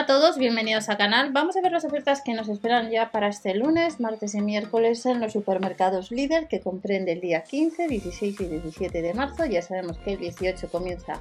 Hola 0.00 0.14
a 0.14 0.18
todos, 0.18 0.38
bienvenidos 0.38 0.88
al 0.88 0.96
canal. 0.96 1.30
Vamos 1.30 1.58
a 1.58 1.60
ver 1.60 1.72
las 1.72 1.84
ofertas 1.84 2.22
que 2.22 2.32
nos 2.32 2.48
esperan 2.48 2.90
ya 2.90 3.10
para 3.10 3.28
este 3.28 3.54
lunes, 3.54 4.00
martes 4.00 4.34
y 4.34 4.40
miércoles 4.40 5.04
en 5.04 5.20
los 5.20 5.34
supermercados 5.34 6.10
Lidl, 6.10 6.48
que 6.48 6.60
comprende 6.60 7.12
el 7.12 7.20
día 7.20 7.44
15, 7.44 7.86
16 7.86 8.40
y 8.40 8.44
17 8.46 9.02
de 9.02 9.12
marzo. 9.12 9.44
Ya 9.44 9.60
sabemos 9.60 9.98
que 9.98 10.14
el 10.14 10.20
18 10.20 10.70
comienza 10.70 11.20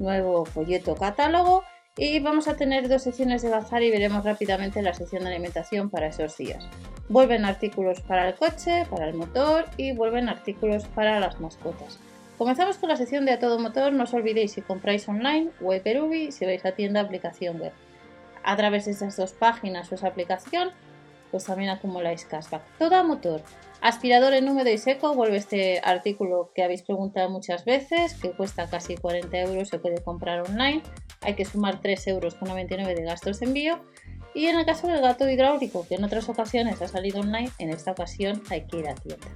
nuevo 0.00 0.46
folleto 0.46 0.96
catálogo 0.96 1.64
y 1.98 2.18
vamos 2.20 2.48
a 2.48 2.56
tener 2.56 2.88
dos 2.88 3.02
secciones 3.02 3.42
de 3.42 3.50
bazar 3.50 3.82
y 3.82 3.90
veremos 3.90 4.24
rápidamente 4.24 4.80
la 4.80 4.94
sección 4.94 5.24
de 5.24 5.28
alimentación 5.28 5.90
para 5.90 6.06
esos 6.06 6.34
días. 6.38 6.66
Vuelven 7.10 7.44
artículos 7.44 8.00
para 8.00 8.26
el 8.26 8.36
coche, 8.36 8.86
para 8.88 9.06
el 9.06 9.16
motor 9.16 9.66
y 9.76 9.92
vuelven 9.92 10.30
artículos 10.30 10.86
para 10.86 11.20
las 11.20 11.40
mascotas. 11.40 11.98
Comenzamos 12.38 12.78
con 12.78 12.88
la 12.88 12.96
sección 12.96 13.26
de 13.26 13.32
a 13.32 13.38
todo 13.38 13.58
motor. 13.58 13.92
No 13.92 14.04
os 14.04 14.14
olvidéis 14.14 14.52
si 14.52 14.62
compráis 14.62 15.06
online, 15.10 15.50
web 15.60 15.82
Perubi, 15.82 16.32
si 16.32 16.46
vais 16.46 16.64
a 16.64 16.72
tienda, 16.72 17.02
aplicación 17.02 17.60
web. 17.60 17.72
A 18.48 18.56
través 18.56 18.86
de 18.86 18.92
esas 18.92 19.14
dos 19.14 19.34
páginas 19.34 19.92
o 19.92 19.94
esa 19.94 20.08
aplicación, 20.08 20.70
pues 21.30 21.44
también 21.44 21.68
acumuláis 21.68 22.24
cashback. 22.24 22.62
Todo 22.78 22.96
a 22.96 23.02
motor. 23.02 23.42
Aspirador 23.82 24.32
en 24.32 24.48
húmedo 24.48 24.70
y 24.70 24.78
seco, 24.78 25.14
vuelve 25.14 25.36
este 25.36 25.82
artículo 25.84 26.50
que 26.54 26.62
habéis 26.62 26.80
preguntado 26.80 27.28
muchas 27.28 27.66
veces, 27.66 28.14
que 28.14 28.30
cuesta 28.30 28.66
casi 28.70 28.96
40 28.96 29.38
euros, 29.40 29.68
se 29.68 29.78
puede 29.78 30.02
comprar 30.02 30.40
online. 30.40 30.82
Hay 31.20 31.34
que 31.34 31.44
sumar 31.44 31.82
3,99 31.82 32.08
euros 32.08 32.38
de 32.86 33.02
gastos 33.02 33.40
de 33.40 33.46
envío. 33.48 33.84
Y 34.32 34.46
en 34.46 34.58
el 34.58 34.64
caso 34.64 34.86
del 34.86 35.02
gato 35.02 35.28
hidráulico, 35.28 35.86
que 35.86 35.96
en 35.96 36.04
otras 36.04 36.26
ocasiones 36.30 36.80
ha 36.80 36.88
salido 36.88 37.20
online, 37.20 37.50
en 37.58 37.68
esta 37.68 37.90
ocasión 37.90 38.42
hay 38.48 38.62
que 38.62 38.78
ir 38.78 38.88
a 38.88 38.94
tienda. 38.94 39.26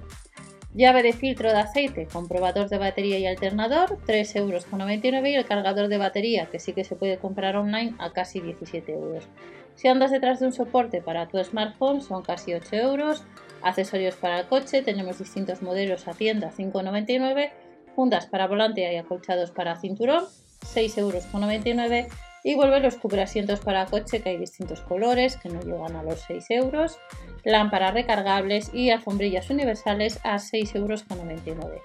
Llave 0.75 1.03
de 1.03 1.13
filtro 1.13 1.51
de 1.51 1.59
aceite, 1.59 2.07
comprobador 2.11 2.67
de 2.67 2.79
batería 2.79 3.19
y 3.19 3.27
alternador, 3.27 3.99
3,99 4.07 4.37
euros. 4.37 5.27
Y 5.27 5.35
el 5.35 5.45
cargador 5.45 5.87
de 5.87 5.99
batería, 5.99 6.47
que 6.47 6.57
sí 6.57 6.73
que 6.73 6.83
se 6.83 6.95
puede 6.95 7.17
comprar 7.17 7.55
online, 7.55 7.93
a 7.99 8.11
casi 8.11 8.41
17 8.41 8.91
euros. 8.91 9.27
Si 9.75 9.87
andas 9.87 10.09
detrás 10.09 10.39
de 10.39 10.47
un 10.47 10.53
soporte 10.53 10.99
para 10.99 11.27
tu 11.27 11.43
smartphone, 11.43 12.01
son 12.01 12.23
casi 12.23 12.55
8 12.55 12.75
euros. 12.75 13.23
Accesorios 13.61 14.15
para 14.15 14.39
el 14.39 14.47
coche, 14.47 14.81
tenemos 14.81 15.19
distintos 15.19 15.61
modelos 15.61 16.07
a 16.07 16.13
tienda, 16.13 16.51
5,99. 16.51 17.51
Fundas 17.95 18.25
para 18.25 18.47
volante 18.47 18.91
y 18.91 18.95
acolchados 18.95 19.51
para 19.51 19.75
cinturón, 19.75 20.25
6,99 20.73 20.97
euros. 20.97 22.32
Y 22.43 22.55
vuelve 22.55 22.81
los 22.81 22.97
cubrasientos 22.97 23.61
para 23.61 23.85
coche, 23.85 24.21
que 24.21 24.29
hay 24.29 24.37
distintos 24.37 24.81
colores, 24.81 25.37
que 25.37 25.49
no 25.49 25.61
llegan 25.61 25.95
a 25.95 26.03
los 26.03 26.19
6 26.21 26.45
euros 26.51 26.99
lámparas 27.45 27.93
recargables 27.93 28.73
y 28.73 28.89
alfombrillas 28.89 29.49
universales 29.49 30.19
a 30.23 30.35
6,99 30.35 30.75
euros. 30.75 31.81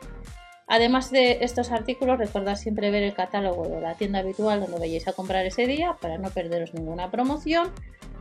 Además 0.67 1.11
de 1.11 1.39
estos 1.41 1.73
artículos, 1.73 2.19
recordad 2.19 2.57
siempre 2.57 2.91
ver 2.91 3.03
el 3.03 3.15
catálogo 3.15 3.69
de 3.69 3.81
la 3.81 3.95
tienda 3.95 4.19
habitual 4.19 4.61
donde 4.61 4.79
vayáis 4.79 5.09
a 5.09 5.15
comprar 5.15 5.47
ese 5.47 5.67
día 5.67 5.97
para 6.01 6.19
no 6.19 6.29
perderos 6.29 6.75
ninguna 6.75 7.11
promoción 7.11 7.73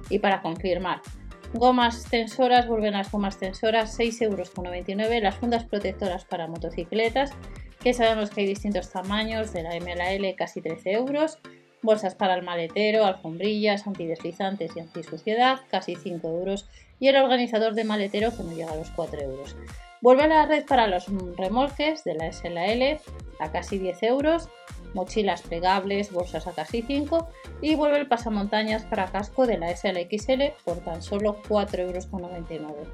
y 0.09 0.19
para 0.19 0.41
confirmar. 0.41 1.01
Gomas 1.53 2.05
tensoras, 2.09 2.67
vuelven 2.67 2.94
las 2.94 3.11
gomas 3.11 3.38
tensoras, 3.38 3.99
6,99 3.99 5.01
euros. 5.01 5.23
Las 5.23 5.35
fundas 5.35 5.66
protectoras 5.66 6.25
para 6.25 6.47
motocicletas, 6.47 7.31
que 7.81 7.94
sabemos 7.94 8.29
que 8.29 8.41
hay 8.41 8.47
distintos 8.47 8.91
tamaños, 8.91 9.53
de 9.53 9.63
la 9.63 9.75
M 9.75 9.91
L, 9.91 10.35
casi 10.35 10.61
13 10.61 10.91
euros. 10.94 11.39
Bolsas 11.81 12.16
para 12.16 12.36
el 12.36 12.44
maletero, 12.44 13.06
alfombrillas, 13.06 13.86
antideslizantes 13.88 14.75
y 14.75 14.80
antisuciedad, 14.80 15.59
casi 15.70 15.95
5 15.95 16.28
euros 16.28 16.67
y 17.00 17.08
el 17.08 17.17
organizador 17.17 17.75
de 17.75 17.84
maletero 17.84 18.36
que 18.36 18.44
no 18.44 18.52
llega 18.52 18.72
a 18.72 18.75
los 18.75 18.89
4 18.92 19.22
euros. 19.22 19.56
Vuelve 20.02 20.23
a 20.23 20.28
la 20.28 20.45
red 20.45 20.66
para 20.66 20.88
los 20.88 21.06
remolques 21.38 22.03
de 22.03 22.16
la 22.16 22.31
SLL 22.31 23.00
a 23.39 23.52
casi 23.52 23.78
10 23.78 24.03
euros, 24.03 24.50
mochilas 24.94 25.42
plegables, 25.42 26.11
bolsas 26.11 26.47
a 26.47 26.53
casi 26.53 26.81
5 26.81 27.28
y 27.61 27.75
vuelve 27.75 28.00
el 28.00 28.08
pasamontañas 28.08 28.86
para 28.86 29.12
casco 29.12 29.45
de 29.45 29.58
la 29.58 29.75
SLXL 29.75 30.53
por 30.64 30.78
tan 30.78 31.02
solo 31.02 31.41
4,99 31.47 32.52
euros. 32.52 32.88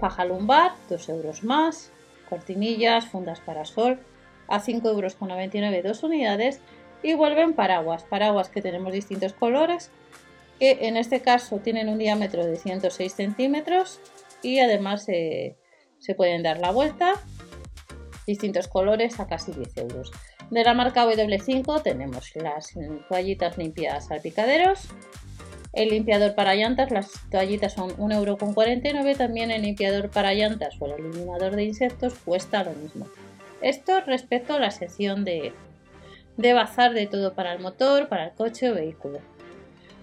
Paja 0.00 0.24
lumbar, 0.24 0.72
2 0.88 1.08
euros 1.10 1.44
más, 1.44 1.92
cortinillas, 2.28 3.06
fundas 3.06 3.40
para 3.40 3.64
sol 3.64 4.00
a 4.48 4.60
5,99 4.60 5.74
euros 5.74 5.82
dos 5.82 6.02
unidades 6.02 6.60
y 7.02 7.14
vuelven 7.14 7.54
paraguas, 7.54 8.04
paraguas 8.04 8.48
que 8.48 8.62
tenemos 8.62 8.92
distintos 8.92 9.32
colores 9.32 9.90
que 10.58 10.78
en 10.82 10.96
este 10.96 11.20
caso 11.20 11.58
tienen 11.58 11.88
un 11.88 11.98
diámetro 11.98 12.46
de 12.46 12.56
106 12.56 13.12
centímetros 13.12 14.00
y 14.42 14.60
además 14.60 15.04
se 15.04 15.56
pueden 16.16 16.42
dar 16.42 16.58
la 16.58 16.70
vuelta 16.70 17.14
distintos 18.26 18.68
colores 18.68 19.18
a 19.20 19.26
casi 19.26 19.52
10 19.52 19.76
euros. 19.78 20.12
De 20.50 20.64
la 20.64 20.74
marca 20.74 21.06
W5 21.06 21.82
tenemos 21.82 22.34
las 22.36 22.74
toallitas 23.08 23.58
limpias 23.58 24.08
salpicaderos, 24.08 24.88
el 25.72 25.88
limpiador 25.88 26.34
para 26.34 26.54
llantas, 26.54 26.90
las 26.90 27.10
toallitas 27.30 27.72
son 27.72 27.96
1,49 27.96 28.94
euro, 28.94 29.16
también 29.16 29.50
el 29.50 29.62
limpiador 29.62 30.10
para 30.10 30.34
llantas 30.34 30.76
o 30.78 30.86
el 30.86 30.92
eliminador 30.92 31.56
de 31.56 31.64
insectos 31.64 32.14
cuesta 32.24 32.64
lo 32.64 32.72
mismo. 32.72 33.08
Esto 33.62 34.00
respecto 34.02 34.54
a 34.54 34.58
la 34.58 34.70
sección 34.70 35.24
de, 35.24 35.54
de 36.36 36.52
bazar 36.52 36.94
de 36.94 37.06
todo 37.06 37.34
para 37.34 37.52
el 37.52 37.60
motor, 37.60 38.08
para 38.08 38.24
el 38.24 38.32
coche 38.32 38.70
o 38.70 38.74
vehículo. 38.74 39.20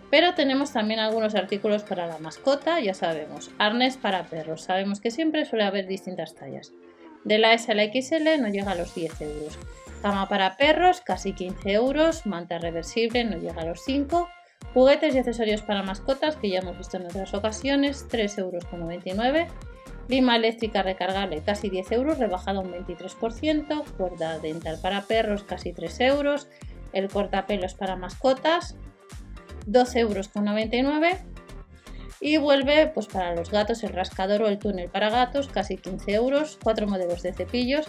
Pero 0.09 0.33
tenemos 0.33 0.73
también 0.73 0.99
algunos 0.99 1.35
artículos 1.35 1.83
para 1.83 2.07
la 2.07 2.17
mascota, 2.17 2.79
ya 2.79 2.93
sabemos. 2.93 3.51
Arnés 3.59 3.97
para 3.97 4.23
perros, 4.23 4.63
sabemos 4.63 4.99
que 4.99 5.11
siempre 5.11 5.45
suele 5.45 5.65
haber 5.65 5.87
distintas 5.87 6.33
tallas. 6.33 6.73
De 7.23 7.37
la 7.37 7.53
S 7.53 7.71
a 7.71 7.75
la 7.75 7.83
XL 7.83 8.41
no 8.41 8.47
llega 8.47 8.71
a 8.71 8.75
los 8.75 8.95
10 8.95 9.21
euros. 9.21 9.59
Cama 10.01 10.27
para 10.29 10.55
perros, 10.55 11.01
casi 11.01 11.33
15 11.33 11.71
euros. 11.73 12.25
Manta 12.25 12.57
reversible 12.57 13.23
no 13.25 13.37
llega 13.37 13.61
a 13.61 13.65
los 13.65 13.83
5. 13.83 14.29
Juguetes 14.73 15.15
y 15.15 15.19
accesorios 15.19 15.61
para 15.61 15.83
mascotas, 15.83 16.37
que 16.37 16.49
ya 16.49 16.59
hemos 16.59 16.77
visto 16.77 16.97
en 16.97 17.05
otras 17.05 17.33
ocasiones, 17.33 18.07
3,99 18.09 18.37
euros. 18.39 19.68
Lima 20.09 20.35
eléctrica 20.35 20.81
recargable, 20.81 21.43
casi 21.43 21.69
10 21.69 21.91
euros, 21.91 22.17
rebajado 22.17 22.61
un 22.61 22.71
23%. 22.73 23.85
Cuerda 23.95 24.39
dental 24.39 24.79
para 24.81 25.03
perros, 25.03 25.43
casi 25.43 25.71
3 25.71 25.99
euros. 26.01 26.47
El 26.93 27.09
cortapelos 27.09 27.75
para 27.75 27.95
mascotas, 27.95 28.75
12,99 29.67 30.73
euros. 30.73 31.19
Y 32.21 32.37
vuelve 32.37 32.87
pues 32.87 33.07
para 33.07 33.33
los 33.33 33.49
gatos 33.49 33.83
el 33.83 33.93
rascador 33.93 34.41
o 34.41 34.47
el 34.47 34.59
túnel 34.59 34.89
para 34.89 35.09
gatos, 35.09 35.47
casi 35.47 35.77
15 35.77 36.11
euros, 36.11 36.57
4 36.61 36.87
modelos 36.87 37.21
de 37.21 37.31
cepillos, 37.31 37.85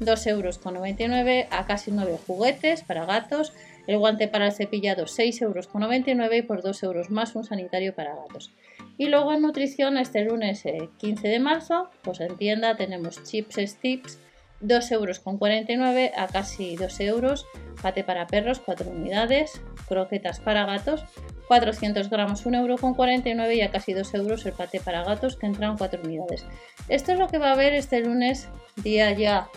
2,99 0.00 0.30
euros 0.30 1.48
a 1.50 1.66
casi 1.66 1.90
9 1.90 2.18
juguetes 2.26 2.82
para 2.82 3.04
gatos, 3.04 3.52
el 3.86 3.98
guante 3.98 4.28
para 4.28 4.46
el 4.46 4.52
cepillado 4.52 5.04
6,99 5.04 5.42
euros 5.42 6.34
y 6.34 6.42
por 6.42 6.62
2 6.62 6.82
euros 6.82 7.10
más 7.10 7.34
un 7.34 7.44
sanitario 7.44 7.94
para 7.94 8.14
gatos. 8.14 8.52
Y 8.96 9.08
luego 9.08 9.32
en 9.32 9.42
nutrición 9.42 9.98
este 9.98 10.24
lunes 10.24 10.64
15 10.98 11.26
eh, 11.26 11.30
de 11.30 11.38
marzo, 11.40 11.90
pues 12.02 12.20
en 12.20 12.36
tienda 12.36 12.76
tenemos 12.76 13.22
chips 13.24 13.56
sticks 13.56 14.18
2,49 14.62 15.70
euros 15.72 16.12
a 16.16 16.26
casi 16.28 16.76
2 16.76 17.00
euros, 17.00 17.46
pate 17.82 18.04
para 18.04 18.26
perros 18.26 18.60
4 18.60 18.90
unidades, 18.90 19.60
croquetas 19.88 20.40
para 20.40 20.64
gatos 20.64 21.04
400 21.48 22.08
gramos 22.08 22.46
1,49 22.46 23.26
euro 23.26 23.52
y 23.52 23.60
a 23.60 23.70
casi 23.70 23.92
2 23.92 24.14
euros 24.14 24.46
el 24.46 24.52
pate 24.52 24.80
para 24.80 25.04
gatos 25.04 25.36
que 25.36 25.46
entran 25.46 25.76
4 25.76 26.00
unidades. 26.02 26.46
Esto 26.88 27.12
es 27.12 27.18
lo 27.18 27.28
que 27.28 27.38
va 27.38 27.50
a 27.50 27.52
haber 27.52 27.74
este 27.74 28.00
lunes, 28.00 28.48
día 28.76 29.12
ya 29.12 29.48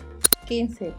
15 0.46 0.92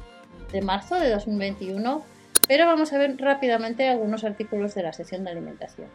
de 0.51 0.61
marzo 0.61 0.95
de 0.95 1.09
2021, 1.09 2.03
pero 2.49 2.65
vamos 2.65 2.91
a 2.91 2.97
ver 2.97 3.15
rápidamente 3.17 3.87
algunos 3.87 4.23
artículos 4.23 4.73
de 4.73 4.81
la 4.81 4.91
sección 4.91 5.23
de 5.23 5.29
alimentación. 5.29 5.87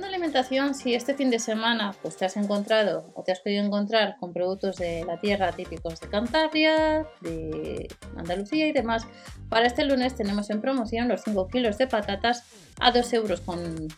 de 0.00 0.06
alimentación, 0.06 0.74
si 0.74 0.94
este 0.94 1.14
fin 1.14 1.28
de 1.28 1.38
semana 1.38 1.94
pues, 2.00 2.16
te 2.16 2.24
has 2.24 2.36
encontrado 2.38 3.12
o 3.14 3.22
te 3.22 3.32
has 3.32 3.40
podido 3.40 3.62
encontrar 3.62 4.16
con 4.18 4.32
productos 4.32 4.76
de 4.76 5.04
la 5.04 5.20
tierra 5.20 5.52
típicos 5.52 6.00
de 6.00 6.08
Cantabria, 6.08 7.06
de 7.20 7.88
Andalucía 8.16 8.66
y 8.66 8.72
demás, 8.72 9.06
para 9.50 9.66
este 9.66 9.84
lunes 9.84 10.14
tenemos 10.14 10.48
en 10.48 10.62
promoción 10.62 11.08
los 11.08 11.22
5 11.22 11.48
kilos 11.48 11.76
de 11.76 11.88
patatas 11.88 12.44
a 12.80 12.90
2 12.90 13.12
euros 13.12 13.42
con 13.42 13.88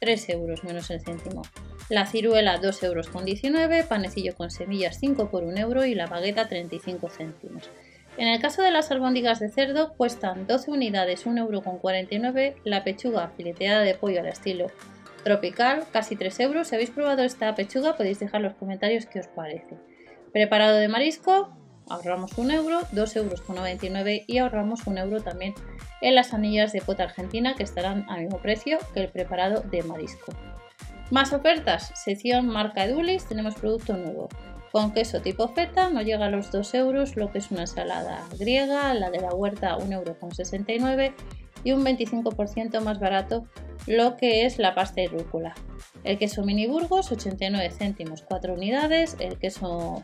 3 0.00 0.28
euros 0.30 0.64
menos 0.64 0.90
el 0.90 1.00
céntimo. 1.00 1.42
La 1.88 2.06
ciruela 2.06 2.58
2 2.58 2.82
euros 2.82 3.08
con 3.08 3.24
19, 3.24 3.84
panecillo 3.84 4.34
con 4.34 4.50
semillas 4.50 4.98
5 4.98 5.30
por 5.30 5.44
1 5.44 5.56
euro 5.58 5.84
y 5.84 5.94
la 5.94 6.06
bagueta 6.06 6.48
35 6.48 7.08
céntimos. 7.08 7.70
En 8.16 8.28
el 8.28 8.40
caso 8.40 8.62
de 8.62 8.70
las 8.70 8.90
albóndigas 8.90 9.40
de 9.40 9.50
cerdo 9.50 9.92
cuestan 9.94 10.46
12 10.46 10.70
unidades 10.70 11.26
1 11.26 11.40
euro 11.40 11.62
con 11.62 11.78
49, 11.78 12.56
la 12.64 12.82
pechuga 12.82 13.28
fileteada 13.36 13.82
de 13.82 13.94
pollo 13.94 14.20
al 14.20 14.26
estilo 14.26 14.68
tropical, 15.22 15.84
casi 15.92 16.16
3 16.16 16.40
euros. 16.40 16.68
Si 16.68 16.74
habéis 16.74 16.90
probado 16.90 17.22
esta 17.22 17.54
pechuga 17.54 17.96
podéis 17.96 18.18
dejar 18.18 18.40
los 18.40 18.54
comentarios 18.54 19.06
qué 19.06 19.20
os 19.20 19.26
parece. 19.28 19.76
Preparado 20.32 20.76
de 20.78 20.88
marisco, 20.88 21.50
ahorramos 21.88 22.32
1 22.36 22.52
euro, 22.52 22.80
2 22.92 23.16
euros 23.16 23.40
con 23.40 23.56
99 23.56 24.24
y 24.26 24.38
ahorramos 24.38 24.86
1 24.86 25.00
euro 25.00 25.22
también 25.22 25.54
en 26.00 26.14
las 26.14 26.34
anillas 26.34 26.72
de 26.72 26.82
pota 26.82 27.04
argentina 27.04 27.54
que 27.54 27.62
estarán 27.62 28.06
al 28.08 28.22
mismo 28.22 28.38
precio 28.38 28.78
que 28.94 29.00
el 29.00 29.08
preparado 29.08 29.62
de 29.62 29.82
marisco. 29.82 30.32
Más 31.10 31.32
ofertas, 31.32 31.92
sección 31.94 32.48
marca 32.48 32.84
Edulis, 32.84 33.26
tenemos 33.26 33.54
producto 33.54 33.96
nuevo. 33.96 34.28
con 34.72 34.92
queso 34.92 35.22
tipo 35.22 35.48
feta, 35.48 35.88
no 35.88 36.02
llega 36.02 36.26
a 36.26 36.30
los 36.30 36.50
2 36.50 36.74
euros 36.74 37.16
lo 37.16 37.32
que 37.32 37.38
es 37.38 37.50
una 37.50 37.62
ensalada 37.62 38.22
griega, 38.38 38.92
la 38.92 39.10
de 39.10 39.20
la 39.20 39.32
huerta 39.32 39.78
1,69 39.78 41.04
euro 41.04 41.14
y 41.64 41.72
un 41.72 41.84
25% 41.84 42.80
más 42.80 43.00
barato 43.00 43.46
lo 43.86 44.16
que 44.16 44.44
es 44.44 44.58
la 44.58 44.74
pasta 44.74 45.00
y 45.00 45.06
rúcula. 45.06 45.54
El 46.04 46.18
queso 46.18 46.44
mini 46.44 46.66
Burgos 46.66 47.10
89 47.10 47.70
céntimos 47.70 48.22
4 48.22 48.54
unidades, 48.54 49.16
el 49.18 49.38
queso 49.38 50.02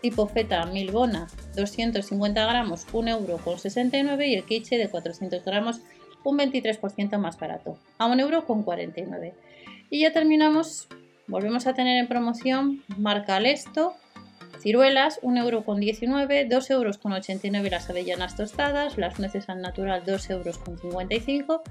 tipo 0.00 0.26
feta 0.28 0.64
milbona 0.66 1.26
250 1.54 2.46
gramos 2.46 2.86
1,69 2.92 4.10
euro 4.10 4.22
y 4.24 4.34
el 4.34 4.44
quiche 4.44 4.78
de 4.78 4.88
400 4.88 5.44
gramos 5.44 5.80
un 6.24 6.38
23% 6.38 7.18
más 7.18 7.38
barato 7.38 7.78
a 7.98 8.08
1,49 8.08 8.18
euro. 8.22 9.34
Y 9.90 10.00
ya 10.00 10.12
terminamos, 10.12 10.88
volvemos 11.26 11.66
a 11.66 11.74
tener 11.74 11.98
en 11.98 12.08
promoción 12.08 12.82
marca 12.98 13.40
Lesto, 13.40 13.94
ciruelas 14.60 15.20
1,19€, 15.22 16.48
2,89€ 16.48 17.70
las 17.70 17.88
avellanas 17.88 18.36
tostadas, 18.36 18.98
las 18.98 19.18
nueces 19.18 19.48
al 19.48 19.62
natural 19.62 20.04
2,55€, 20.04 21.62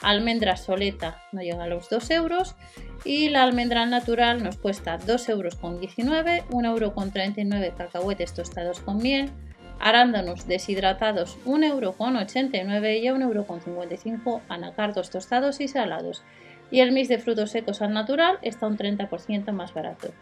almendra 0.00 0.56
soleta 0.56 1.22
no 1.32 1.40
llega 1.40 1.64
a 1.64 1.68
los 1.68 1.88
2 1.88 2.10
euros 2.10 2.56
y 3.04 3.28
la 3.28 3.42
almendra 3.42 3.86
natural 3.86 4.42
nos 4.42 4.56
cuesta 4.56 4.98
2,19€, 4.98 6.46
1,39€ 6.48 7.74
cacahuetes 7.76 8.34
tostados 8.34 8.80
con 8.80 8.98
miel, 8.98 9.30
arándanos 9.78 10.46
deshidratados 10.46 11.38
1,89€ 11.44 13.00
y 13.00 13.06
a 13.08 13.14
1,55€ 13.14 14.40
anacardos 14.48 15.10
tostados 15.10 15.60
y 15.60 15.68
salados. 15.68 16.22
Y 16.70 16.80
el 16.80 16.92
mix 16.92 17.08
de 17.08 17.18
frutos 17.18 17.50
secos 17.50 17.82
al 17.82 17.92
natural 17.92 18.38
está 18.42 18.66
un 18.66 18.78
30% 18.78 19.52
más 19.52 19.74
barato, 19.74 20.12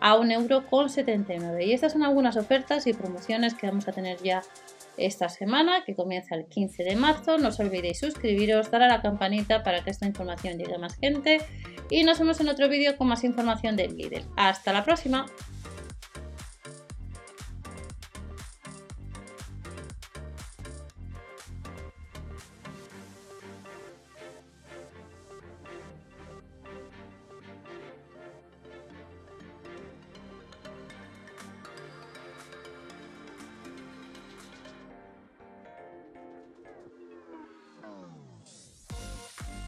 a 0.00 0.16
1,79€. 0.16 1.64
Y 1.64 1.72
estas 1.72 1.92
son 1.92 2.02
algunas 2.02 2.36
ofertas 2.36 2.86
y 2.86 2.92
promociones 2.92 3.54
que 3.54 3.68
vamos 3.68 3.86
a 3.86 3.92
tener 3.92 4.18
ya 4.22 4.42
esta 4.96 5.28
semana, 5.28 5.84
que 5.84 5.94
comienza 5.94 6.34
el 6.34 6.46
15 6.46 6.84
de 6.84 6.96
marzo. 6.96 7.38
No 7.38 7.48
os 7.48 7.60
olvidéis 7.60 7.98
suscribiros, 7.98 8.70
dar 8.70 8.82
a 8.82 8.88
la 8.88 9.02
campanita 9.02 9.62
para 9.62 9.82
que 9.84 9.90
esta 9.90 10.06
información 10.06 10.58
llegue 10.58 10.74
a 10.74 10.78
más 10.78 10.96
gente. 10.96 11.38
Y 11.90 12.04
nos 12.04 12.18
vemos 12.18 12.40
en 12.40 12.48
otro 12.48 12.68
vídeo 12.68 12.96
con 12.96 13.08
más 13.08 13.24
información 13.24 13.76
del 13.76 13.96
líder. 13.96 14.24
Hasta 14.36 14.72
la 14.72 14.84
próxima. 14.84 15.26